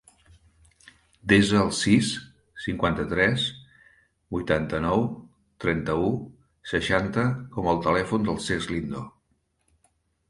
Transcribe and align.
Desa 1.33 1.57
el 1.63 1.67
sis, 1.79 2.07
cinquanta-tres, 2.63 3.45
vuitanta-nou, 4.37 5.05
trenta-u, 5.67 6.11
seixanta 6.73 7.27
com 7.59 7.71
a 7.75 7.79
telèfon 7.89 8.29
del 8.31 8.41
Cesc 8.49 8.73
Lindo. 8.77 9.05